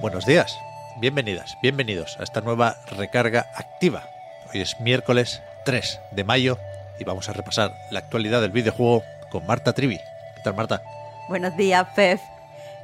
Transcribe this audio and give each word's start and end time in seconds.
Buenos 0.00 0.26
días, 0.26 0.58
bienvenidas, 1.00 1.56
bienvenidos 1.62 2.18
a 2.20 2.22
esta 2.22 2.40
nueva 2.40 2.76
recarga 2.96 3.46
activa. 3.54 4.04
Hoy 4.52 4.60
es 4.60 4.78
miércoles 4.80 5.42
3 5.64 6.00
de 6.12 6.24
mayo 6.24 6.58
y 6.98 7.04
vamos 7.04 7.28
a 7.28 7.32
repasar 7.32 7.74
la 7.90 7.98
actualidad 8.00 8.40
del 8.40 8.52
videojuego 8.52 9.02
con 9.30 9.46
Marta 9.46 9.72
Trivi. 9.72 9.98
¿Qué 9.98 10.42
tal, 10.44 10.54
Marta? 10.54 10.82
Buenos 11.28 11.56
días, 11.56 11.86
Pef. 11.94 12.20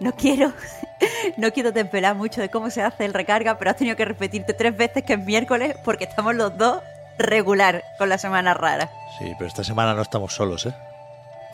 No 0.00 0.12
quiero, 0.12 0.52
no 1.36 1.52
quiero 1.52 1.72
desvelar 1.72 2.16
mucho 2.16 2.40
de 2.40 2.48
cómo 2.50 2.70
se 2.70 2.82
hace 2.82 3.04
el 3.04 3.14
recarga, 3.14 3.58
pero 3.58 3.70
has 3.70 3.76
tenido 3.76 3.96
que 3.96 4.04
repetirte 4.04 4.52
tres 4.52 4.76
veces 4.76 5.04
que 5.04 5.14
es 5.14 5.20
miércoles 5.20 5.76
porque 5.84 6.04
estamos 6.04 6.34
los 6.34 6.56
dos 6.58 6.82
regular 7.16 7.84
con 7.96 8.08
la 8.08 8.18
semana 8.18 8.54
rara. 8.54 8.90
Sí, 9.18 9.32
pero 9.38 9.46
esta 9.46 9.62
semana 9.62 9.94
no 9.94 10.02
estamos 10.02 10.34
solos, 10.34 10.66
¿eh? 10.66 10.74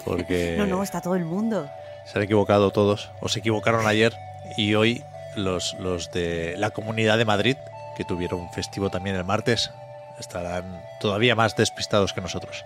Porque 0.04 0.54
No, 0.58 0.66
no, 0.66 0.82
está 0.82 1.02
todo 1.02 1.16
el 1.16 1.26
mundo. 1.26 1.68
se 2.06 2.18
han 2.18 2.24
equivocado 2.24 2.70
todos, 2.70 3.10
o 3.20 3.28
se 3.28 3.40
equivocaron 3.40 3.86
ayer 3.86 4.14
y 4.56 4.74
hoy 4.74 5.04
los, 5.36 5.74
los 5.74 6.10
de 6.12 6.54
la 6.58 6.70
Comunidad 6.70 7.18
de 7.18 7.24
Madrid, 7.24 7.56
que 7.96 8.04
tuvieron 8.04 8.50
festivo 8.52 8.90
también 8.90 9.16
el 9.16 9.24
martes, 9.24 9.70
estarán 10.18 10.82
todavía 11.00 11.34
más 11.34 11.56
despistados 11.56 12.12
que 12.12 12.20
nosotros. 12.20 12.64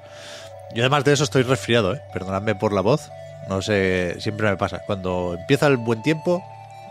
Yo 0.75 0.83
además 0.83 1.05
de 1.05 1.13
eso 1.13 1.25
estoy 1.25 1.43
resfriado, 1.43 1.95
¿eh? 1.95 2.01
perdonadme 2.13 2.55
por 2.55 2.73
la 2.73 2.81
voz, 2.81 3.11
no 3.49 3.63
sé, 3.63 4.17
siempre 4.21 4.49
me 4.51 4.57
pasa. 4.57 4.81
Cuando 4.87 5.37
empieza 5.39 5.67
el 5.67 5.77
buen 5.77 6.03
tiempo, 6.03 6.43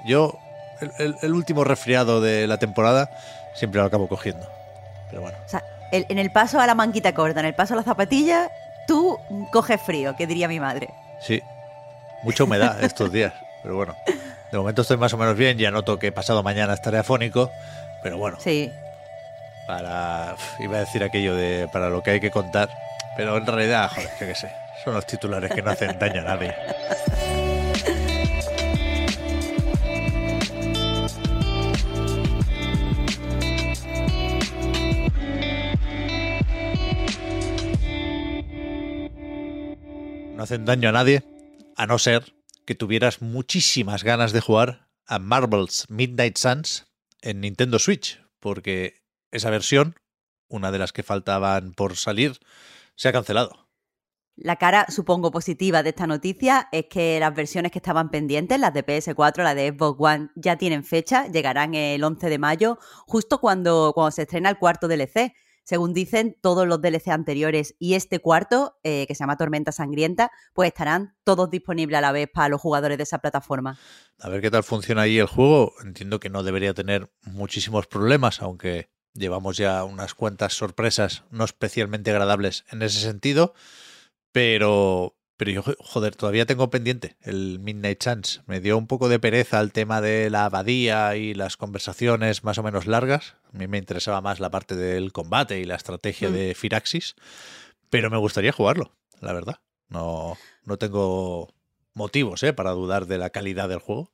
yo, 0.05 0.37
el, 0.79 0.91
el- 0.99 1.15
el 1.21 1.33
último 1.33 1.63
resfriado 1.63 2.21
de 2.21 2.47
la 2.47 2.57
temporada, 2.57 3.09
siempre 3.55 3.81
lo 3.81 3.87
acabo 3.87 4.07
cogiendo. 4.07 4.47
Pero 5.09 5.21
bueno, 5.21 5.37
O 5.45 5.49
sea, 5.49 5.63
el- 5.91 6.05
en 6.09 6.19
el 6.19 6.31
paso 6.31 6.59
a 6.59 6.67
la 6.67 6.75
manquita 6.75 7.13
corta, 7.13 7.39
en 7.41 7.45
el 7.47 7.55
paso 7.55 7.73
a 7.73 7.77
la 7.77 7.83
zapatilla, 7.83 8.49
tú 8.87 9.19
coges 9.51 9.81
frío, 9.81 10.15
que 10.15 10.27
diría 10.27 10.47
mi 10.47 10.59
madre. 10.59 10.89
sí, 11.19 11.41
mucha 12.23 12.43
humedad 12.45 12.81
estos 12.83 13.11
días, 13.11 13.33
pero 13.63 13.75
bueno. 13.75 13.95
De 14.53 14.59
momento 14.59 14.83
estoy 14.83 14.97
más 14.97 15.11
o 15.11 15.17
menos 15.17 15.35
bien, 15.35 15.57
ya 15.57 15.71
noto 15.71 15.97
que 15.97 16.11
pasado 16.11 16.43
mañana 16.43 16.75
estaré 16.75 16.99
afónico, 16.99 17.51
pero 18.03 18.19
bueno, 18.19 18.37
Sí. 18.39 18.71
para 19.65 20.35
iba 20.59 20.77
a 20.77 20.81
decir 20.81 21.03
aquello 21.03 21.35
de 21.35 21.67
para 21.73 21.89
lo 21.89 22.03
que 22.03 22.11
hay 22.11 22.19
que 22.19 22.29
contar 22.29 22.69
pero 23.17 23.35
en 23.37 23.47
realidad 23.47 23.89
joder 23.89 24.09
yo 24.19 24.27
qué 24.27 24.35
sé 24.35 24.51
son 24.83 24.93
los 24.93 25.07
titulares 25.07 25.49
que 25.51 25.61
no 25.63 25.71
hacen 25.71 25.97
daño 25.97 26.21
a 26.21 26.23
nadie 26.25 26.53
no 40.35 40.43
hacen 40.43 40.65
daño 40.65 40.89
a 40.89 40.91
nadie 40.91 41.23
a 41.75 41.85
no 41.85 41.97
ser 41.99 42.23
que 42.65 42.75
tuvieras 42.75 43.21
muchísimas 43.21 44.03
ganas 44.03 44.31
de 44.31 44.41
jugar 44.41 44.87
a 45.05 45.19
Marvel's 45.19 45.85
Midnight 45.89 46.37
Suns 46.37 46.85
en 47.21 47.41
Nintendo 47.41 47.79
Switch, 47.79 48.21
porque 48.39 49.01
esa 49.31 49.49
versión, 49.49 49.95
una 50.47 50.71
de 50.71 50.79
las 50.79 50.93
que 50.93 51.03
faltaban 51.03 51.73
por 51.73 51.95
salir, 51.97 52.39
se 52.95 53.09
ha 53.09 53.13
cancelado. 53.13 53.63
La 54.35 54.55
cara, 54.55 54.87
supongo, 54.89 55.29
positiva 55.29 55.83
de 55.83 55.89
esta 55.89 56.07
noticia 56.07 56.67
es 56.71 56.87
que 56.89 57.19
las 57.19 57.35
versiones 57.35 57.71
que 57.71 57.77
estaban 57.77 58.09
pendientes, 58.09 58.59
las 58.59 58.73
de 58.73 58.83
PS4, 58.83 59.43
la 59.43 59.53
de 59.53 59.69
Xbox 59.69 59.97
One, 59.99 60.29
ya 60.35 60.57
tienen 60.57 60.83
fecha, 60.83 61.27
llegarán 61.27 61.75
el 61.75 62.03
11 62.03 62.29
de 62.29 62.39
mayo, 62.39 62.79
justo 63.05 63.39
cuando, 63.39 63.91
cuando 63.93 64.09
se 64.09 64.23
estrena 64.23 64.49
el 64.49 64.57
cuarto 64.57 64.87
DLC. 64.87 65.33
Según 65.63 65.93
dicen, 65.93 66.37
todos 66.41 66.67
los 66.67 66.81
DLC 66.81 67.09
anteriores 67.09 67.75
y 67.79 67.93
este 67.93 68.19
cuarto, 68.19 68.77
eh, 68.83 69.05
que 69.07 69.15
se 69.15 69.19
llama 69.19 69.37
Tormenta 69.37 69.71
Sangrienta, 69.71 70.31
pues 70.53 70.67
estarán 70.67 71.15
todos 71.23 71.49
disponibles 71.49 71.97
a 71.97 72.01
la 72.01 72.11
vez 72.11 72.29
para 72.31 72.49
los 72.49 72.59
jugadores 72.59 72.97
de 72.97 73.03
esa 73.03 73.19
plataforma. 73.19 73.79
A 74.19 74.29
ver 74.29 74.41
qué 74.41 74.51
tal 74.51 74.63
funciona 74.63 75.03
ahí 75.03 75.19
el 75.19 75.27
juego. 75.27 75.73
Entiendo 75.83 76.19
que 76.19 76.29
no 76.29 76.43
debería 76.43 76.73
tener 76.73 77.11
muchísimos 77.21 77.87
problemas, 77.87 78.41
aunque 78.41 78.89
llevamos 79.13 79.57
ya 79.57 79.83
unas 79.83 80.13
cuantas 80.13 80.53
sorpresas 80.53 81.23
no 81.29 81.45
especialmente 81.45 82.11
agradables 82.11 82.65
en 82.71 82.81
ese 82.81 82.99
sentido. 82.99 83.53
Pero, 84.31 85.15
pero 85.37 85.51
yo, 85.51 85.63
joder, 85.79 86.15
todavía 86.15 86.45
tengo 86.45 86.69
pendiente 86.69 87.17
el 87.21 87.59
Midnight 87.59 87.99
Chance. 87.99 88.41
Me 88.45 88.59
dio 88.61 88.77
un 88.77 88.87
poco 88.87 89.09
de 89.09 89.19
pereza 89.19 89.59
el 89.59 89.71
tema 89.71 89.99
de 90.01 90.29
la 90.29 90.45
abadía 90.45 91.15
y 91.15 91.33
las 91.33 91.57
conversaciones 91.57 92.43
más 92.43 92.57
o 92.57 92.63
menos 92.63 92.85
largas. 92.87 93.35
A 93.53 93.57
mí 93.57 93.67
me 93.67 93.77
interesaba 93.77 94.21
más 94.21 94.39
la 94.39 94.51
parte 94.51 94.75
del 94.75 95.11
combate 95.11 95.59
y 95.59 95.65
la 95.65 95.75
estrategia 95.75 96.29
Mm. 96.29 96.33
de 96.33 96.55
Firaxis. 96.55 97.15
Pero 97.89 98.09
me 98.09 98.17
gustaría 98.17 98.51
jugarlo, 98.51 98.91
la 99.21 99.33
verdad. 99.33 99.59
No, 99.89 100.37
no 100.65 100.77
tengo 100.77 101.53
motivos 101.93 102.41
¿eh? 102.43 102.53
para 102.53 102.71
dudar 102.71 103.05
de 103.05 103.17
la 103.17 103.29
calidad 103.29 103.69
del 103.69 103.79
juego. 103.79 104.11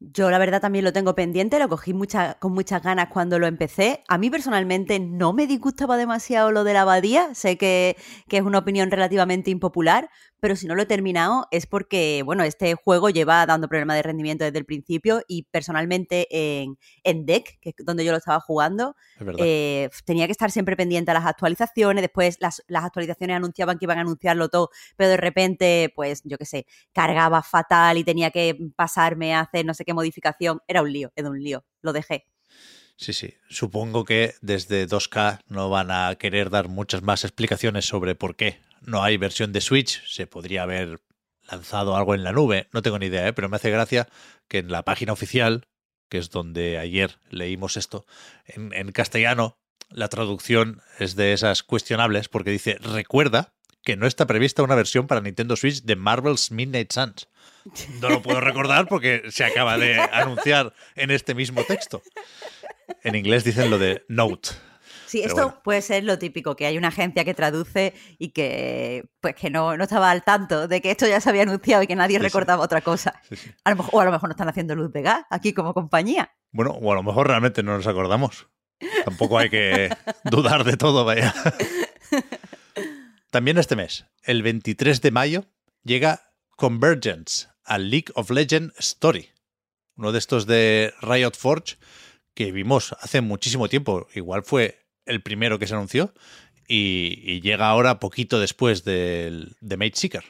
Yo 0.00 0.30
la 0.30 0.38
verdad 0.38 0.60
también 0.60 0.84
lo 0.84 0.92
tengo 0.92 1.16
pendiente, 1.16 1.58
lo 1.58 1.68
cogí 1.68 1.92
con 2.38 2.52
muchas 2.52 2.82
ganas 2.82 3.08
cuando 3.08 3.40
lo 3.40 3.48
empecé. 3.48 4.04
A 4.06 4.16
mí 4.16 4.30
personalmente 4.30 5.00
no 5.00 5.32
me 5.32 5.48
disgustaba 5.48 5.96
demasiado 5.96 6.52
lo 6.52 6.62
de 6.62 6.72
la 6.72 6.82
abadía, 6.82 7.34
sé 7.34 7.58
que, 7.58 7.96
que 8.28 8.36
es 8.36 8.42
una 8.44 8.58
opinión 8.58 8.92
relativamente 8.92 9.50
impopular, 9.50 10.08
pero 10.40 10.56
si 10.56 10.66
no 10.66 10.74
lo 10.74 10.82
he 10.82 10.86
terminado 10.86 11.46
es 11.50 11.66
porque, 11.66 12.22
bueno, 12.24 12.44
este 12.44 12.74
juego 12.74 13.10
lleva 13.10 13.44
dando 13.46 13.68
problemas 13.68 13.96
de 13.96 14.02
rendimiento 14.02 14.44
desde 14.44 14.58
el 14.58 14.64
principio 14.64 15.22
y 15.26 15.44
personalmente 15.44 16.26
en, 16.30 16.78
en 17.02 17.26
Deck, 17.26 17.58
que 17.60 17.70
es 17.70 17.74
donde 17.78 18.04
yo 18.04 18.12
lo 18.12 18.18
estaba 18.18 18.40
jugando, 18.40 18.96
Es 19.18 19.26
eh, 19.38 19.90
tenía 20.04 20.26
que 20.26 20.32
estar 20.32 20.50
siempre 20.50 20.76
pendiente 20.76 21.10
a 21.10 21.14
las 21.14 21.26
actualizaciones, 21.26 22.02
después 22.02 22.36
las, 22.40 22.62
las 22.68 22.84
actualizaciones 22.84 23.36
anunciaban 23.36 23.78
que 23.78 23.84
iban 23.84 23.98
a 23.98 24.02
anunciarlo 24.02 24.48
todo, 24.48 24.70
pero 24.96 25.10
de 25.10 25.16
repente, 25.16 25.92
pues 25.94 26.22
yo 26.24 26.38
qué 26.38 26.44
sé, 26.44 26.66
cargaba 26.92 27.42
fatal 27.42 27.98
y 27.98 28.04
tenía 28.04 28.30
que 28.30 28.56
pasarme 28.76 29.34
a 29.34 29.40
hacer 29.40 29.64
no 29.64 29.74
sé 29.74 29.84
qué 29.84 29.94
modificación, 29.94 30.60
era 30.66 30.82
un 30.82 30.92
lío, 30.92 31.12
era 31.16 31.28
un 31.30 31.42
lío, 31.42 31.64
lo 31.82 31.92
dejé. 31.92 32.26
Sí, 32.96 33.12
sí. 33.12 33.34
Supongo 33.48 34.04
que 34.04 34.34
desde 34.40 34.88
2K 34.88 35.42
no 35.46 35.70
van 35.70 35.92
a 35.92 36.16
querer 36.16 36.50
dar 36.50 36.68
muchas 36.68 37.00
más 37.00 37.22
explicaciones 37.22 37.86
sobre 37.86 38.16
por 38.16 38.34
qué 38.34 38.60
no 38.82 39.02
hay 39.02 39.16
versión 39.16 39.52
de 39.52 39.60
Switch. 39.60 40.02
Se 40.06 40.26
podría 40.26 40.62
haber 40.62 41.00
lanzado 41.50 41.96
algo 41.96 42.14
en 42.14 42.24
la 42.24 42.32
nube, 42.32 42.68
no 42.72 42.82
tengo 42.82 42.98
ni 42.98 43.06
idea, 43.06 43.26
¿eh? 43.26 43.32
pero 43.32 43.48
me 43.48 43.56
hace 43.56 43.70
gracia 43.70 44.08
que 44.48 44.58
en 44.58 44.70
la 44.70 44.84
página 44.84 45.12
oficial, 45.12 45.66
que 46.08 46.18
es 46.18 46.30
donde 46.30 46.78
ayer 46.78 47.18
leímos 47.30 47.76
esto, 47.76 48.06
en, 48.46 48.72
en 48.74 48.92
castellano 48.92 49.58
la 49.90 50.08
traducción 50.08 50.82
es 50.98 51.16
de 51.16 51.32
esas 51.32 51.62
cuestionables 51.62 52.28
porque 52.28 52.50
dice, 52.50 52.76
recuerda 52.80 53.54
que 53.82 53.96
no 53.96 54.06
está 54.06 54.26
prevista 54.26 54.62
una 54.62 54.74
versión 54.74 55.06
para 55.06 55.20
Nintendo 55.20 55.56
Switch 55.56 55.82
de 55.82 55.96
Marvel's 55.96 56.50
Midnight 56.50 56.92
Suns. 56.92 57.28
No 58.00 58.08
lo 58.10 58.22
puedo 58.22 58.40
recordar 58.40 58.86
porque 58.86 59.22
se 59.30 59.44
acaba 59.44 59.78
de 59.78 59.98
anunciar 59.98 60.74
en 60.94 61.10
este 61.10 61.34
mismo 61.34 61.64
texto. 61.64 62.02
En 63.02 63.14
inglés 63.14 63.44
dicen 63.44 63.70
lo 63.70 63.78
de 63.78 64.04
note. 64.08 64.50
Sí, 65.08 65.18
Pero 65.22 65.28
esto 65.28 65.42
bueno. 65.46 65.60
puede 65.64 65.82
ser 65.82 66.04
lo 66.04 66.18
típico, 66.18 66.54
que 66.54 66.66
hay 66.66 66.76
una 66.78 66.88
agencia 66.88 67.24
que 67.24 67.32
traduce 67.34 67.94
y 68.18 68.28
que 68.28 69.08
pues 69.20 69.34
que 69.34 69.48
no, 69.50 69.76
no 69.76 69.84
estaba 69.84 70.10
al 70.10 70.22
tanto 70.22 70.68
de 70.68 70.80
que 70.82 70.90
esto 70.90 71.06
ya 71.06 71.20
se 71.20 71.30
había 71.30 71.42
anunciado 71.42 71.82
y 71.82 71.86
que 71.86 71.96
nadie 71.96 72.16
Sí, 72.18 72.20
sí. 72.20 72.24
recordaba 72.28 72.62
otra 72.62 72.82
cosa. 72.82 73.20
Sí. 73.28 73.36
A 73.64 73.70
lo 73.70 73.76
mejor, 73.76 73.90
o 73.94 74.00
a 74.00 74.04
lo 74.04 74.12
mejor 74.12 74.28
no 74.28 74.32
están 74.34 74.48
haciendo 74.48 74.74
luz 74.76 74.92
de 74.92 75.02
gas 75.02 75.22
aquí 75.30 75.52
como 75.54 75.72
compañía. 75.74 76.30
Bueno, 76.52 76.72
o 76.72 76.92
a 76.92 76.94
lo 76.94 77.02
mejor 77.02 77.26
realmente 77.26 77.62
no 77.62 77.74
nos 77.76 77.86
acordamos. 77.86 78.48
Tampoco 79.04 79.38
hay 79.38 79.48
que 79.50 79.88
dudar 80.24 80.64
de 80.64 80.76
todo, 80.76 81.04
vaya. 81.04 81.34
También 83.30 83.58
este 83.58 83.76
mes, 83.76 84.06
el 84.22 84.42
23 84.42 85.00
de 85.02 85.10
mayo, 85.10 85.44
llega 85.84 86.32
Convergence, 86.56 87.48
a 87.64 87.78
League 87.78 88.06
of 88.14 88.30
Legends 88.30 88.74
Story. 88.78 89.30
Uno 89.96 90.12
de 90.12 90.18
estos 90.18 90.46
de 90.46 90.94
Riot 91.02 91.32
Forge 91.36 91.76
que 92.34 92.52
vimos 92.52 92.94
hace 93.00 93.20
muchísimo 93.20 93.68
tiempo. 93.68 94.06
Igual 94.14 94.44
fue 94.44 94.86
el 95.08 95.22
primero 95.22 95.58
que 95.58 95.66
se 95.66 95.74
anunció 95.74 96.14
y, 96.68 97.40
llega 97.40 97.68
ahora 97.68 97.98
poquito 97.98 98.38
después 98.38 98.84
de 98.84 99.48
Mage 99.60 99.92
Seeker. 99.94 100.24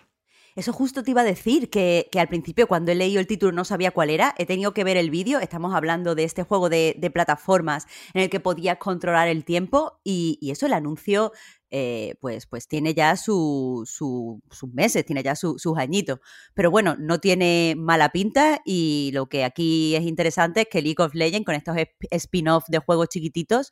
Eso 0.58 0.72
justo 0.72 1.04
te 1.04 1.12
iba 1.12 1.20
a 1.20 1.24
decir, 1.24 1.70
que, 1.70 2.08
al 2.18 2.26
principio 2.26 2.66
cuando 2.66 2.90
he 2.90 2.96
leído 2.96 3.20
el 3.20 3.28
título 3.28 3.52
no 3.52 3.64
sabía 3.64 3.92
cuál 3.92 4.10
era, 4.10 4.34
he 4.38 4.44
tenido 4.44 4.74
que 4.74 4.82
ver 4.82 4.96
el 4.96 5.08
vídeo, 5.08 5.38
estamos 5.38 5.72
hablando 5.72 6.16
de 6.16 6.24
este 6.24 6.42
juego 6.42 6.68
de, 6.68 7.10
plataformas 7.14 7.86
en 8.12 8.22
el 8.22 8.28
que 8.28 8.40
podías 8.40 8.76
controlar 8.78 9.28
el 9.28 9.44
tiempo 9.44 10.00
y, 10.02 10.36
eso, 10.50 10.66
el 10.66 10.72
anuncio 10.72 11.30
eh, 11.70 12.16
pues, 12.20 12.46
pues 12.46 12.66
tiene 12.66 12.92
ya 12.92 13.16
su, 13.16 13.84
su- 13.86 14.42
sus 14.50 14.72
meses, 14.72 15.06
tiene 15.06 15.22
ya 15.22 15.36
su- 15.36 15.60
sus 15.60 15.78
añitos. 15.78 16.18
Pero 16.54 16.72
bueno, 16.72 16.96
no 16.98 17.20
tiene 17.20 17.74
mala 17.78 18.08
pinta 18.08 18.60
y 18.64 19.12
lo 19.14 19.26
que 19.26 19.44
aquí 19.44 19.94
es 19.94 20.02
interesante 20.02 20.62
es 20.62 20.66
que 20.68 20.82
League 20.82 21.00
of 21.00 21.14
Legends, 21.14 21.46
con 21.46 21.54
estos 21.54 21.76
sp- 21.78 22.08
spin-off 22.10 22.64
de 22.66 22.78
juegos 22.78 23.10
chiquititos, 23.10 23.70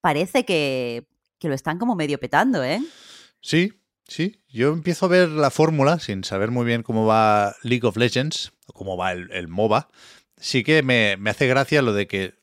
parece 0.00 0.44
que, 0.44 1.06
que 1.38 1.48
lo 1.48 1.54
están 1.54 1.78
como 1.78 1.96
medio 1.96 2.18
petando, 2.18 2.62
¿eh? 2.64 2.80
Sí, 3.40 3.72
sí. 4.06 4.40
Yo 4.48 4.72
empiezo 4.72 5.06
a 5.06 5.10
ver 5.10 5.28
la 5.28 5.50
fórmula 5.50 5.98
sin 5.98 6.24
saber 6.24 6.50
muy 6.50 6.64
bien 6.64 6.82
cómo 6.82 7.06
va 7.06 7.56
League 7.62 7.86
of 7.86 7.96
Legends 7.96 8.52
o 8.66 8.72
cómo 8.72 8.96
va 8.96 9.12
el, 9.12 9.30
el 9.32 9.48
MOBA. 9.48 9.88
Sí 10.36 10.62
que 10.64 10.82
me, 10.82 11.16
me 11.16 11.30
hace 11.30 11.46
gracia 11.46 11.82
lo 11.82 11.92
de 11.92 12.06
que 12.06 12.34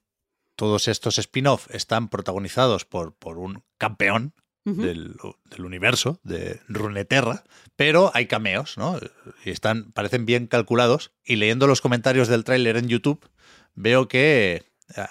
todos 0.55 0.87
estos 0.87 1.17
spin-off 1.17 1.67
están 1.73 2.09
protagonizados 2.09 2.85
por, 2.85 3.13
por 3.15 3.37
un 3.37 3.63
campeón 3.77 4.33
del, 4.63 5.15
del 5.45 5.63
universo, 5.63 6.19
de 6.23 6.59
Runeterra, 6.67 7.43
pero 7.75 8.09
hay 8.15 8.25
cameos, 8.25 8.79
¿no? 8.79 8.99
Y 9.43 9.51
están, 9.51 9.91
parecen 9.91 10.25
bien 10.25 10.47
calculados. 10.47 11.11
Y 11.23 11.35
leyendo 11.35 11.67
los 11.67 11.81
comentarios 11.81 12.27
del 12.29 12.43
tráiler 12.43 12.77
en 12.77 12.87
YouTube, 12.87 13.29
veo 13.75 14.07
que 14.07 14.63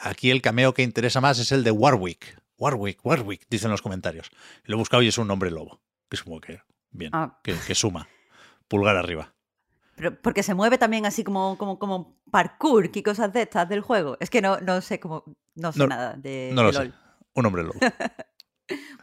aquí 0.03 0.31
el 0.31 0.43
cameo 0.43 0.75
que 0.75 0.83
interesa 0.83 1.21
más 1.21 1.39
es 1.39 1.53
el 1.53 1.65
de 1.65 1.71
Warwick. 1.71 2.41
Warwick, 2.59 3.05
Warwick, 3.05 3.47
dicen 3.51 3.71
los 3.71 3.83
comentarios. 3.83 4.31
Lo 4.65 4.77
he 4.77 4.79
buscado 4.79 5.03
y 5.03 5.09
es 5.09 5.19
un 5.19 5.27
nombre 5.29 5.51
lobo. 5.51 5.81
Que 6.09 6.17
como 6.19 6.41
que, 6.41 6.61
bien, 6.91 7.11
Ah. 7.13 7.41
que, 7.43 7.55
que 7.67 7.75
suma. 7.75 8.09
Pulgar 8.69 8.97
arriba. 8.97 9.35
Pero 9.97 10.21
porque 10.21 10.43
se 10.43 10.55
mueve 10.55 10.79
también 10.79 11.07
así 11.07 11.23
como, 11.25 11.57
como, 11.59 11.79
como 11.79 12.21
parkour 12.31 12.91
y 12.93 13.03
cosas 13.03 13.33
de 13.33 13.43
estas 13.43 13.69
del 13.69 13.81
juego. 13.81 14.17
Es 14.21 14.31
que 14.31 14.41
no, 14.41 14.59
no 14.61 14.81
sé 14.81 14.99
cómo, 15.01 15.25
no 15.55 15.73
sé 15.73 15.79
No- 15.81 15.87
nada 15.89 16.15
de, 16.17 16.51
No 16.53 16.63
lo 16.63 16.69
de 16.73 16.77
sé. 16.79 16.85
LOL. 16.85 16.95
Un 17.35 17.47
hombre 17.47 17.63
lobo. 17.65 17.79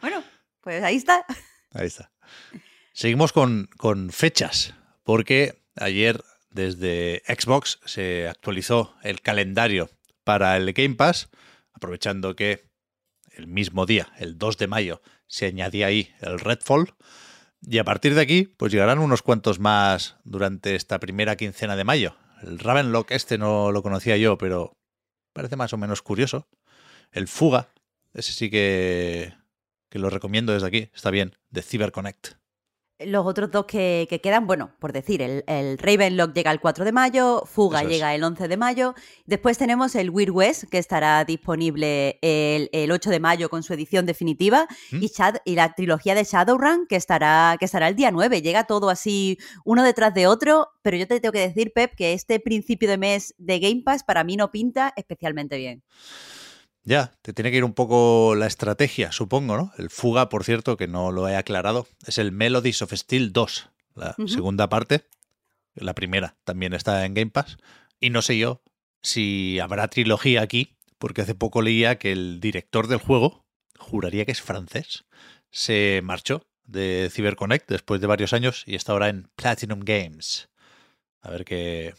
Bueno, 0.00 0.22
pues 0.60 0.82
ahí 0.82 0.96
está. 0.96 1.24
Ahí 1.72 1.86
está. 1.86 2.10
Seguimos 2.92 3.32
con, 3.32 3.68
con 3.76 4.10
fechas, 4.10 4.74
porque 5.04 5.62
ayer 5.76 6.22
desde 6.50 7.22
Xbox 7.28 7.78
se 7.84 8.28
actualizó 8.28 8.96
el 9.02 9.20
calendario 9.22 9.88
para 10.24 10.56
el 10.56 10.72
Game 10.72 10.94
Pass, 10.94 11.30
aprovechando 11.72 12.36
que 12.36 12.70
el 13.30 13.46
mismo 13.46 13.86
día, 13.86 14.12
el 14.18 14.38
2 14.38 14.58
de 14.58 14.66
mayo, 14.66 15.02
se 15.26 15.46
añadía 15.46 15.86
ahí 15.86 16.14
el 16.20 16.38
Redfall. 16.38 16.94
Y 17.62 17.78
a 17.78 17.84
partir 17.84 18.14
de 18.14 18.20
aquí, 18.20 18.44
pues 18.56 18.72
llegarán 18.72 18.98
unos 18.98 19.22
cuantos 19.22 19.58
más 19.58 20.16
durante 20.24 20.74
esta 20.74 20.98
primera 20.98 21.36
quincena 21.36 21.76
de 21.76 21.84
mayo. 21.84 22.16
El 22.42 22.58
Ravenlock 22.58 23.12
este 23.12 23.38
no 23.38 23.70
lo 23.70 23.82
conocía 23.82 24.16
yo, 24.16 24.36
pero 24.36 24.76
parece 25.32 25.56
más 25.56 25.72
o 25.72 25.78
menos 25.78 26.02
curioso. 26.02 26.48
El 27.12 27.28
Fuga, 27.28 27.68
ese 28.14 28.32
sí 28.32 28.50
que, 28.50 29.34
que 29.88 29.98
lo 29.98 30.10
recomiendo 30.10 30.52
desde 30.52 30.66
aquí, 30.66 30.90
está 30.92 31.10
bien, 31.10 31.36
de 31.50 31.62
CyberConnect. 31.62 32.41
Los 32.98 33.26
otros 33.26 33.50
dos 33.50 33.64
que, 33.66 34.06
que 34.08 34.20
quedan, 34.20 34.46
bueno, 34.46 34.76
por 34.78 34.92
decir, 34.92 35.22
el, 35.22 35.42
el 35.48 35.76
Ravenlock 35.76 36.32
llega 36.34 36.52
el 36.52 36.60
4 36.60 36.84
de 36.84 36.92
mayo, 36.92 37.42
Fuga 37.46 37.80
Eso 37.80 37.88
es. 37.88 37.94
llega 37.94 38.14
el 38.14 38.22
11 38.22 38.46
de 38.46 38.56
mayo. 38.56 38.94
Después 39.26 39.58
tenemos 39.58 39.96
el 39.96 40.10
Weird 40.10 40.30
West, 40.30 40.64
que 40.70 40.78
estará 40.78 41.24
disponible 41.24 42.20
el, 42.22 42.70
el 42.72 42.92
8 42.92 43.10
de 43.10 43.18
mayo 43.18 43.48
con 43.50 43.64
su 43.64 43.72
edición 43.74 44.06
definitiva. 44.06 44.68
¿Mm? 44.92 45.02
Y, 45.02 45.08
Shad- 45.08 45.40
y 45.44 45.56
la 45.56 45.74
trilogía 45.74 46.14
de 46.14 46.22
Shadowrun, 46.22 46.86
que 46.86 46.94
estará, 46.94 47.56
que 47.58 47.64
estará 47.64 47.88
el 47.88 47.96
día 47.96 48.12
9. 48.12 48.40
Llega 48.40 48.64
todo 48.64 48.88
así, 48.88 49.36
uno 49.64 49.82
detrás 49.82 50.14
de 50.14 50.28
otro. 50.28 50.68
Pero 50.82 50.96
yo 50.96 51.08
te 51.08 51.18
tengo 51.18 51.32
que 51.32 51.40
decir, 51.48 51.72
Pep, 51.74 51.94
que 51.96 52.12
este 52.12 52.38
principio 52.38 52.88
de 52.88 52.98
mes 52.98 53.34
de 53.38 53.58
Game 53.58 53.82
Pass 53.84 54.04
para 54.04 54.22
mí 54.22 54.36
no 54.36 54.52
pinta 54.52 54.92
especialmente 54.96 55.56
bien. 55.56 55.82
Ya, 56.84 57.12
te 57.22 57.32
tiene 57.32 57.50
que 57.50 57.58
ir 57.58 57.64
un 57.64 57.74
poco 57.74 58.34
la 58.34 58.46
estrategia, 58.46 59.12
supongo, 59.12 59.56
¿no? 59.56 59.72
El 59.78 59.88
Fuga, 59.88 60.28
por 60.28 60.44
cierto, 60.44 60.76
que 60.76 60.88
no 60.88 61.12
lo 61.12 61.28
he 61.28 61.36
aclarado, 61.36 61.86
es 62.06 62.18
el 62.18 62.32
Melodies 62.32 62.82
of 62.82 62.92
Steel 62.92 63.32
2, 63.32 63.70
la 63.94 64.16
segunda 64.26 64.68
parte. 64.68 65.04
La 65.74 65.94
primera 65.94 66.36
también 66.44 66.74
está 66.74 67.04
en 67.04 67.14
Game 67.14 67.30
Pass. 67.30 67.56
Y 68.00 68.10
no 68.10 68.20
sé 68.20 68.36
yo 68.36 68.62
si 69.00 69.58
habrá 69.60 69.88
trilogía 69.88 70.42
aquí, 70.42 70.76
porque 70.98 71.22
hace 71.22 71.34
poco 71.34 71.62
leía 71.62 71.98
que 71.98 72.12
el 72.12 72.40
director 72.40 72.88
del 72.88 72.98
juego, 72.98 73.46
juraría 73.78 74.24
que 74.24 74.32
es 74.32 74.42
francés, 74.42 75.04
se 75.50 76.00
marchó 76.02 76.46
de 76.64 77.10
CyberConnect 77.12 77.68
después 77.68 78.00
de 78.00 78.06
varios 78.06 78.32
años 78.32 78.64
y 78.66 78.74
está 78.74 78.92
ahora 78.92 79.08
en 79.08 79.28
Platinum 79.36 79.80
Games. 79.80 80.48
A 81.20 81.30
ver 81.30 81.44
qué, 81.44 81.94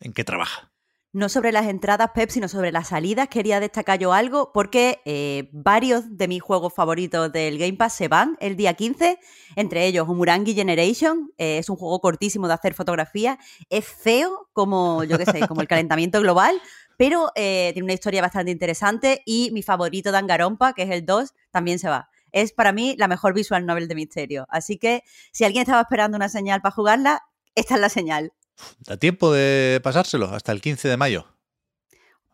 en 0.00 0.12
qué 0.12 0.24
trabaja. 0.24 0.71
No 1.14 1.28
sobre 1.28 1.52
las 1.52 1.66
entradas, 1.66 2.12
Pep, 2.14 2.30
sino 2.30 2.48
sobre 2.48 2.72
las 2.72 2.88
salidas. 2.88 3.28
Quería 3.28 3.60
destacar 3.60 3.98
yo 3.98 4.14
algo 4.14 4.50
porque 4.50 5.02
eh, 5.04 5.50
varios 5.52 6.16
de 6.16 6.26
mis 6.26 6.40
juegos 6.40 6.72
favoritos 6.72 7.30
del 7.30 7.58
Game 7.58 7.74
Pass 7.74 7.92
se 7.92 8.08
van 8.08 8.38
el 8.40 8.56
día 8.56 8.72
15. 8.72 9.18
Entre 9.56 9.86
ellos, 9.86 10.08
Umurangi 10.08 10.54
Generation. 10.54 11.30
eh, 11.36 11.58
es 11.58 11.68
un 11.68 11.76
juego 11.76 12.00
cortísimo 12.00 12.48
de 12.48 12.54
hacer 12.54 12.72
fotografía. 12.72 13.38
Es 13.68 13.86
feo 13.86 14.48
como, 14.54 15.04
yo 15.04 15.18
qué 15.18 15.26
sé, 15.26 15.46
como 15.46 15.60
el 15.60 15.68
calentamiento 15.68 16.18
global. 16.18 16.58
Pero 16.96 17.30
eh, 17.34 17.72
tiene 17.74 17.84
una 17.84 17.92
historia 17.92 18.22
bastante 18.22 18.50
interesante. 18.50 19.20
Y 19.26 19.50
mi 19.52 19.62
favorito, 19.62 20.12
Dangarompa, 20.12 20.72
que 20.72 20.84
es 20.84 20.90
el 20.90 21.04
2, 21.04 21.34
también 21.50 21.78
se 21.78 21.90
va. 21.90 22.08
Es 22.32 22.52
para 22.52 22.72
mí 22.72 22.96
la 22.96 23.06
mejor 23.06 23.34
visual 23.34 23.66
novel 23.66 23.86
de 23.86 23.94
misterio. 23.96 24.46
Así 24.48 24.78
que 24.78 25.02
si 25.30 25.44
alguien 25.44 25.60
estaba 25.60 25.82
esperando 25.82 26.16
una 26.16 26.30
señal 26.30 26.62
para 26.62 26.74
jugarla, 26.74 27.22
esta 27.54 27.74
es 27.74 27.80
la 27.82 27.90
señal. 27.90 28.32
Da 28.80 28.96
tiempo 28.96 29.32
de 29.32 29.80
pasárselo 29.82 30.26
hasta 30.34 30.52
el 30.52 30.60
15 30.60 30.88
de 30.88 30.96
mayo. 30.96 31.26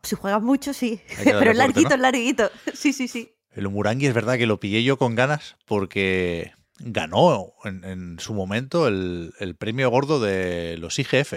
Si 0.03 0.15
juegas 0.15 0.41
mucho, 0.41 0.73
sí. 0.73 1.01
Pero 1.23 1.51
es 1.51 1.57
larguito, 1.57 1.89
¿no? 1.89 1.95
es 1.95 2.01
larguito. 2.01 2.49
Sí, 2.73 2.93
sí, 2.93 3.07
sí. 3.07 3.35
El 3.51 3.67
Umurangi 3.67 4.05
es 4.07 4.13
verdad 4.13 4.37
que 4.37 4.45
lo 4.45 4.59
pillé 4.59 4.83
yo 4.83 4.97
con 4.97 5.15
ganas 5.15 5.57
porque 5.65 6.53
ganó 6.79 7.53
en, 7.65 7.83
en 7.83 8.19
su 8.19 8.33
momento 8.33 8.87
el, 8.87 9.33
el 9.39 9.55
premio 9.55 9.89
gordo 9.89 10.19
de 10.21 10.77
los 10.77 10.97
IGF, 10.99 11.33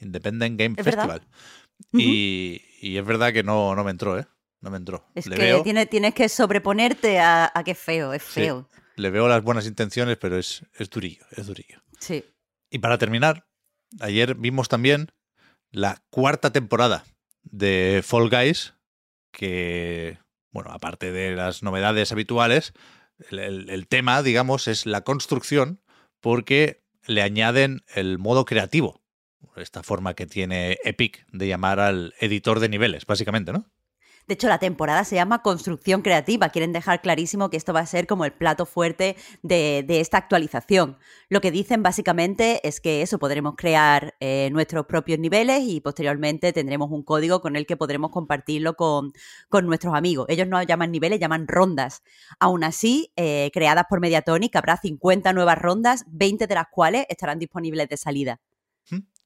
Independent 0.00 0.58
Game 0.58 0.74
Es. 0.78 0.84
Festival. 0.84 1.22
y, 1.92 2.62
y 2.80 2.96
es 2.96 3.04
verdad 3.04 3.32
que 3.32 3.42
no, 3.42 3.74
no 3.74 3.84
me 3.84 3.90
entró, 3.90 4.18
¿eh? 4.18 4.26
No 4.60 4.70
me 4.70 4.76
entró. 4.76 5.06
Es 5.14 5.26
le, 5.26 5.36
que 5.36 5.42
veo, 5.42 5.62
tiene- 5.62 5.86
tienes 5.86 6.14
que 6.14 6.28
sobreponerte 6.28 7.18
a, 7.18 7.50
a 7.54 7.64
que 7.64 7.70
es 7.72 7.78
feo, 7.78 8.12
es 8.12 8.22
Sí. 8.22 8.40
feo. 8.42 8.68
le 8.96 9.10
veo 9.10 9.28
las 9.28 9.42
buenas 9.42 9.66
intenciones, 9.66 10.16
pero 10.18 10.36
es, 10.38 10.64
es 10.78 10.90
durillo, 10.90 11.24
es 11.30 11.46
durillo. 11.46 11.80
Sí. 11.98 12.24
Y 12.70 12.78
para 12.78 12.98
terminar, 12.98 13.46
ayer 13.98 14.34
vimos 14.34 14.68
también 14.68 15.08
la 15.70 16.02
cuarta 16.10 16.52
temporada 16.52 17.04
de 17.42 18.02
Fall 18.04 18.28
Guys, 18.30 18.74
que, 19.32 20.18
bueno, 20.52 20.70
aparte 20.72 21.12
de 21.12 21.34
las 21.34 21.62
novedades 21.62 22.12
habituales, 22.12 22.72
el, 23.30 23.68
el- 23.70 23.86
tema, 23.86 24.22
digamos, 24.22 24.68
es 24.68 24.86
la 24.86 25.02
construcción, 25.02 25.80
porque 26.20 26.82
le 27.06 27.22
añaden 27.22 27.82
el 27.94 28.18
modo 28.18 28.44
creativo, 28.44 29.02
esta 29.56 29.82
forma 29.82 30.14
que 30.14 30.26
tiene 30.26 30.78
Epic 30.84 31.26
de 31.32 31.48
llamar 31.48 31.80
al 31.80 32.14
editor 32.20 32.60
de 32.60 32.68
niveles, 32.68 33.06
básicamente, 33.06 33.52
¿no? 33.52 33.66
De 34.26 34.34
hecho, 34.34 34.48
la 34.48 34.58
temporada 34.58 35.04
se 35.04 35.16
llama 35.16 35.42
Construcción 35.42 36.02
Creativa. 36.02 36.50
Quieren 36.50 36.72
dejar 36.72 37.02
clarísimo 37.02 37.50
que 37.50 37.56
esto 37.56 37.72
va 37.72 37.80
a 37.80 37.86
ser 37.86 38.06
como 38.06 38.24
el 38.24 38.32
plato 38.32 38.66
fuerte 38.66 39.16
de, 39.42 39.84
de 39.86 40.00
esta 40.00 40.18
actualización. 40.18 40.98
Lo 41.28 41.40
que 41.40 41.50
dicen 41.50 41.82
básicamente 41.82 42.66
es 42.66 42.80
que 42.80 43.02
eso 43.02 43.18
podremos 43.18 43.54
crear 43.56 44.14
eh, 44.20 44.48
nuestros 44.52 44.86
propios 44.86 45.18
niveles 45.18 45.62
y 45.64 45.80
posteriormente 45.80 46.52
tendremos 46.52 46.90
un 46.90 47.02
código 47.02 47.40
con 47.40 47.56
el 47.56 47.66
que 47.66 47.76
podremos 47.76 48.10
compartirlo 48.10 48.74
con, 48.74 49.12
con 49.48 49.66
nuestros 49.66 49.94
amigos. 49.94 50.26
Ellos 50.28 50.46
no 50.46 50.62
llaman 50.62 50.92
niveles, 50.92 51.20
llaman 51.20 51.48
rondas. 51.48 52.02
Aún 52.38 52.64
así, 52.64 53.12
eh, 53.16 53.50
creadas 53.52 53.84
por 53.88 54.00
Mediatonic, 54.00 54.54
habrá 54.56 54.76
50 54.76 55.32
nuevas 55.32 55.58
rondas, 55.58 56.04
20 56.08 56.46
de 56.46 56.54
las 56.54 56.66
cuales 56.70 57.06
estarán 57.08 57.38
disponibles 57.38 57.88
de 57.88 57.96
salida. 57.96 58.40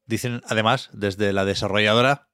Dicen 0.06 0.42
además 0.46 0.90
desde 0.92 1.32
la 1.32 1.46
desarrolladora, 1.46 2.28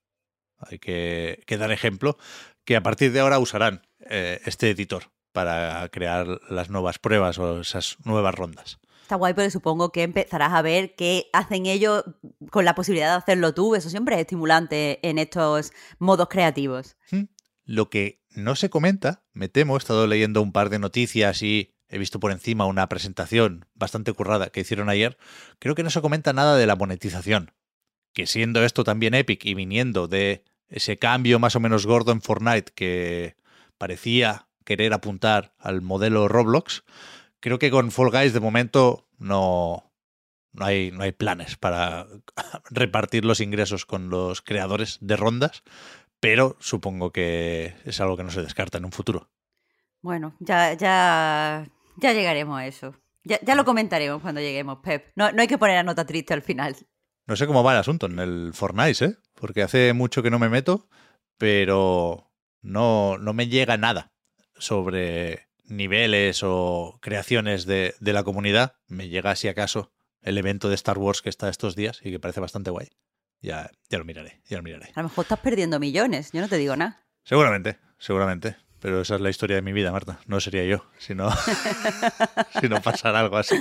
hay 0.60 0.78
que, 0.78 1.42
que 1.46 1.56
dar 1.56 1.72
ejemplo, 1.72 2.18
que 2.64 2.76
a 2.76 2.82
partir 2.82 3.12
de 3.12 3.20
ahora 3.20 3.38
usarán 3.38 3.82
eh, 4.00 4.40
este 4.44 4.70
editor 4.70 5.10
para 5.32 5.88
crear 5.90 6.40
las 6.48 6.70
nuevas 6.70 6.98
pruebas 6.98 7.38
o 7.38 7.60
esas 7.60 7.96
nuevas 8.04 8.34
rondas. 8.34 8.78
Está 9.02 9.16
guay, 9.16 9.34
pero 9.34 9.50
supongo 9.50 9.90
que 9.90 10.02
empezarás 10.02 10.52
a 10.52 10.62
ver 10.62 10.94
qué 10.94 11.26
hacen 11.32 11.66
ellos 11.66 12.04
con 12.50 12.64
la 12.64 12.74
posibilidad 12.74 13.10
de 13.10 13.18
hacerlo 13.18 13.54
tú. 13.54 13.74
Eso 13.74 13.90
siempre 13.90 14.14
es 14.14 14.20
estimulante 14.20 15.00
en 15.08 15.18
estos 15.18 15.72
modos 15.98 16.28
creativos. 16.28 16.96
Hmm. 17.10 17.24
Lo 17.64 17.90
que 17.90 18.22
no 18.30 18.54
se 18.54 18.70
comenta, 18.70 19.24
me 19.32 19.48
temo, 19.48 19.74
he 19.74 19.78
estado 19.78 20.06
leyendo 20.06 20.42
un 20.42 20.52
par 20.52 20.70
de 20.70 20.78
noticias 20.78 21.42
y 21.42 21.74
he 21.88 21.98
visto 21.98 22.20
por 22.20 22.30
encima 22.30 22.66
una 22.66 22.88
presentación 22.88 23.66
bastante 23.74 24.12
currada 24.12 24.50
que 24.50 24.60
hicieron 24.60 24.88
ayer, 24.88 25.18
creo 25.58 25.74
que 25.74 25.82
no 25.82 25.90
se 25.90 26.00
comenta 26.00 26.32
nada 26.32 26.56
de 26.56 26.66
la 26.66 26.76
monetización. 26.76 27.52
Que 28.12 28.26
siendo 28.26 28.64
esto 28.64 28.84
también 28.84 29.14
Epic 29.14 29.44
y 29.44 29.54
viniendo 29.54 30.08
de 30.08 30.44
ese 30.70 30.98
cambio 30.98 31.38
más 31.38 31.56
o 31.56 31.60
menos 31.60 31.86
gordo 31.86 32.12
en 32.12 32.22
Fortnite 32.22 32.72
que 32.74 33.36
parecía 33.78 34.46
querer 34.64 34.92
apuntar 34.92 35.54
al 35.58 35.82
modelo 35.82 36.28
Roblox, 36.28 36.84
creo 37.40 37.58
que 37.58 37.70
con 37.70 37.90
Fall 37.90 38.10
Guys 38.10 38.32
de 38.32 38.40
momento 38.40 39.08
no, 39.18 39.92
no, 40.52 40.64
hay, 40.64 40.90
no 40.92 41.02
hay 41.02 41.12
planes 41.12 41.56
para 41.56 42.06
repartir 42.70 43.24
los 43.24 43.40
ingresos 43.40 43.86
con 43.86 44.10
los 44.10 44.42
creadores 44.42 44.98
de 45.00 45.16
rondas, 45.16 45.62
pero 46.20 46.56
supongo 46.60 47.12
que 47.12 47.74
es 47.84 48.00
algo 48.00 48.16
que 48.16 48.24
no 48.24 48.30
se 48.30 48.42
descarta 48.42 48.78
en 48.78 48.84
un 48.84 48.92
futuro. 48.92 49.28
Bueno, 50.02 50.34
ya, 50.38 50.74
ya, 50.74 51.66
Ya 51.96 52.12
llegaremos 52.12 52.58
a 52.58 52.66
eso. 52.66 52.94
Ya, 53.24 53.54
lo 53.54 53.64
comentaremos 53.66 54.22
cuando 54.22 54.40
lleguemos, 54.40 54.78
Pep. 54.82 55.12
No, 55.14 55.30
no 55.32 55.42
hay 55.42 55.48
que 55.48 55.58
poner 55.58 55.76
la 55.76 55.82
nota 55.82 56.06
triste 56.06 56.32
al 56.32 56.42
final. 56.42 56.74
No 57.30 57.36
sé 57.36 57.46
cómo 57.46 57.62
va 57.62 57.74
el 57.74 57.78
asunto 57.78 58.06
en 58.06 58.18
el 58.18 58.50
Fortnite, 58.52 59.04
¿eh? 59.04 59.16
Porque 59.36 59.62
hace 59.62 59.92
mucho 59.92 60.20
que 60.20 60.30
no 60.30 60.40
me 60.40 60.48
meto, 60.48 60.88
pero 61.38 62.28
no, 62.60 63.18
no 63.18 63.32
me 63.34 63.46
llega 63.46 63.76
nada 63.76 64.10
sobre 64.58 65.46
niveles 65.62 66.40
o 66.42 66.98
creaciones 67.00 67.66
de, 67.66 67.94
de 68.00 68.12
la 68.12 68.24
comunidad. 68.24 68.74
Me 68.88 69.08
llega, 69.08 69.36
si 69.36 69.46
acaso, 69.46 69.92
el 70.22 70.38
evento 70.38 70.68
de 70.68 70.74
Star 70.74 70.98
Wars 70.98 71.22
que 71.22 71.28
está 71.28 71.48
estos 71.48 71.76
días 71.76 72.00
y 72.02 72.10
que 72.10 72.18
parece 72.18 72.40
bastante 72.40 72.70
guay. 72.70 72.88
Ya, 73.40 73.70
ya 73.88 73.98
lo 73.98 74.04
miraré, 74.04 74.40
ya 74.46 74.56
lo 74.56 74.64
miraré. 74.64 74.90
A 74.96 75.02
lo 75.02 75.08
mejor 75.08 75.22
estás 75.22 75.38
perdiendo 75.38 75.78
millones, 75.78 76.32
yo 76.32 76.40
no 76.40 76.48
te 76.48 76.56
digo 76.56 76.74
nada. 76.74 77.06
Seguramente, 77.22 77.78
seguramente. 78.00 78.56
Pero 78.80 79.02
esa 79.02 79.14
es 79.14 79.20
la 79.20 79.30
historia 79.30 79.54
de 79.54 79.62
mi 79.62 79.72
vida, 79.72 79.92
Marta. 79.92 80.18
No 80.26 80.40
sería 80.40 80.64
yo 80.64 80.84
si 80.98 81.14
no, 81.14 81.30
si 82.60 82.68
no 82.68 82.82
pasara 82.82 83.20
algo 83.20 83.36
así. 83.36 83.54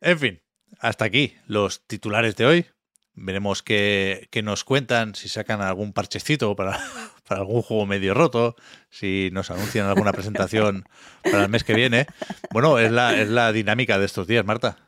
En 0.00 0.20
fin, 0.20 0.40
hasta 0.80 1.04
aquí 1.04 1.36
los 1.46 1.86
titulares 1.86 2.36
de 2.36 2.46
hoy. 2.46 2.66
Veremos 3.16 3.62
qué, 3.62 4.28
nos 4.42 4.64
cuentan, 4.64 5.14
si 5.14 5.28
sacan 5.28 5.62
algún 5.62 5.92
parchecito 5.92 6.56
para, 6.56 6.80
para 7.28 7.40
algún 7.42 7.62
juego 7.62 7.86
medio 7.86 8.12
roto, 8.12 8.56
si 8.90 9.30
nos 9.32 9.50
anuncian 9.50 9.86
alguna 9.86 10.12
presentación 10.12 10.84
para 11.22 11.44
el 11.44 11.48
mes 11.48 11.62
que 11.62 11.74
viene. 11.74 12.06
Bueno, 12.50 12.78
es 12.78 12.90
la, 12.90 13.20
es 13.20 13.28
la 13.28 13.52
dinámica 13.52 13.98
de 13.98 14.06
estos 14.06 14.26
días, 14.26 14.44
Marta. 14.44 14.78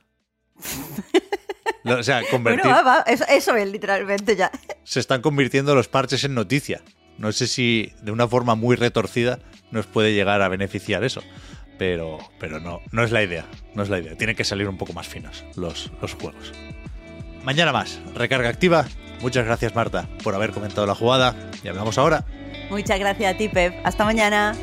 O 1.84 2.02
sea, 2.02 2.22
convertir... 2.30 2.64
Bueno, 2.64 2.84
va, 2.84 3.04
Eso, 3.06 3.24
eso, 3.28 3.54
es 3.54 3.70
literalmente 3.70 4.34
ya. 4.34 4.50
Se 4.84 4.98
están 4.98 5.22
convirtiendo 5.22 5.74
los 5.74 5.88
parches 5.88 6.24
en 6.24 6.34
noticia. 6.34 6.82
No 7.18 7.32
sé 7.32 7.46
si 7.46 7.92
de 8.02 8.10
una 8.12 8.28
forma 8.28 8.54
muy 8.54 8.76
retorcida 8.76 9.38
nos 9.70 9.86
puede 9.86 10.12
llegar 10.12 10.42
a 10.42 10.48
beneficiar 10.48 11.04
eso. 11.04 11.22
Pero, 11.78 12.18
pero 12.38 12.60
no, 12.60 12.80
no 12.90 13.02
es 13.04 13.12
la 13.12 13.22
idea. 13.22 13.44
No 13.74 13.82
es 13.82 13.88
la 13.88 13.98
idea. 13.98 14.16
Tienen 14.16 14.36
que 14.36 14.44
salir 14.44 14.68
un 14.68 14.78
poco 14.78 14.92
más 14.92 15.06
finos 15.06 15.44
los, 15.56 15.90
los 16.00 16.14
juegos. 16.14 16.52
Mañana 17.44 17.72
más, 17.72 18.00
recarga 18.14 18.48
activa. 18.48 18.86
Muchas 19.20 19.44
gracias, 19.44 19.74
Marta, 19.74 20.08
por 20.22 20.34
haber 20.34 20.50
comentado 20.52 20.86
la 20.86 20.94
jugada. 20.94 21.34
Y 21.62 21.68
hablamos 21.68 21.98
ahora. 21.98 22.24
Muchas 22.70 22.98
gracias 22.98 23.34
a 23.34 23.36
ti. 23.36 23.50
Hasta 23.84 24.04
mañana. 24.04 24.54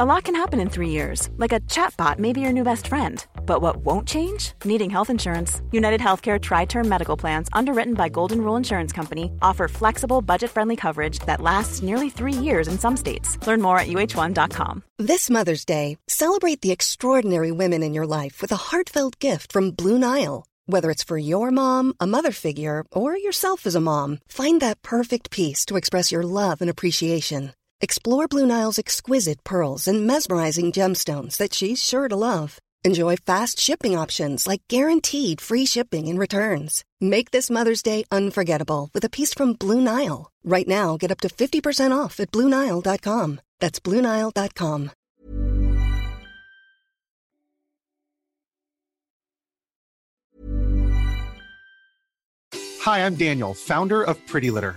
A 0.00 0.06
lot 0.06 0.24
can 0.24 0.34
happen 0.34 0.58
in 0.58 0.70
three 0.70 0.88
years, 0.88 1.28
like 1.36 1.52
a 1.52 1.60
chatbot 1.60 2.18
may 2.18 2.32
be 2.32 2.40
your 2.40 2.52
new 2.52 2.64
best 2.64 2.86
friend. 2.86 3.22
But 3.44 3.60
what 3.60 3.84
won't 3.84 4.08
change? 4.08 4.52
Needing 4.64 4.88
health 4.88 5.10
insurance. 5.10 5.60
United 5.70 6.00
Healthcare 6.00 6.40
Tri 6.40 6.64
Term 6.64 6.88
Medical 6.88 7.14
Plans, 7.14 7.50
underwritten 7.52 7.92
by 7.92 8.08
Golden 8.08 8.40
Rule 8.40 8.56
Insurance 8.56 8.90
Company, 8.90 9.30
offer 9.42 9.68
flexible, 9.68 10.22
budget 10.22 10.50
friendly 10.50 10.76
coverage 10.76 11.18
that 11.26 11.42
lasts 11.42 11.82
nearly 11.82 12.08
three 12.08 12.32
years 12.32 12.68
in 12.68 12.78
some 12.78 12.96
states. 12.96 13.36
Learn 13.46 13.60
more 13.60 13.78
at 13.78 13.86
uh1.com. 13.88 14.82
This 14.98 15.28
Mother's 15.28 15.66
Day, 15.66 15.98
celebrate 16.08 16.62
the 16.62 16.72
extraordinary 16.72 17.52
women 17.52 17.82
in 17.82 17.92
your 17.92 18.06
life 18.06 18.40
with 18.40 18.50
a 18.50 18.62
heartfelt 18.72 19.18
gift 19.18 19.52
from 19.52 19.72
Blue 19.72 19.98
Nile. 19.98 20.46
Whether 20.64 20.90
it's 20.90 21.04
for 21.04 21.18
your 21.18 21.50
mom, 21.50 21.92
a 22.00 22.06
mother 22.06 22.32
figure, 22.32 22.86
or 22.92 23.14
yourself 23.14 23.66
as 23.66 23.74
a 23.74 23.80
mom, 23.80 24.20
find 24.26 24.62
that 24.62 24.80
perfect 24.80 25.30
piece 25.30 25.66
to 25.66 25.76
express 25.76 26.10
your 26.10 26.22
love 26.22 26.62
and 26.62 26.70
appreciation. 26.70 27.52
Explore 27.84 28.28
Blue 28.28 28.46
Nile's 28.46 28.78
exquisite 28.78 29.42
pearls 29.42 29.88
and 29.88 30.06
mesmerizing 30.06 30.70
gemstones 30.70 31.36
that 31.38 31.52
she's 31.52 31.82
sure 31.82 32.06
to 32.06 32.14
love. 32.14 32.60
Enjoy 32.84 33.16
fast 33.16 33.58
shipping 33.58 33.98
options 33.98 34.46
like 34.46 34.62
guaranteed 34.68 35.40
free 35.40 35.66
shipping 35.66 36.06
and 36.06 36.16
returns. 36.16 36.84
Make 37.00 37.32
this 37.32 37.50
Mother's 37.50 37.82
Day 37.82 38.04
unforgettable 38.12 38.88
with 38.94 39.04
a 39.04 39.10
piece 39.10 39.34
from 39.34 39.54
Blue 39.54 39.80
Nile. 39.80 40.30
Right 40.44 40.68
now, 40.68 40.96
get 40.96 41.10
up 41.10 41.18
to 41.22 41.28
50% 41.28 41.90
off 41.90 42.20
at 42.20 42.30
BlueNile.com. 42.30 43.40
That's 43.58 43.80
BlueNile.com. 43.80 44.90
Hi, 52.82 53.04
I'm 53.06 53.16
Daniel, 53.16 53.54
founder 53.54 54.04
of 54.04 54.24
Pretty 54.28 54.52
Litter. 54.52 54.76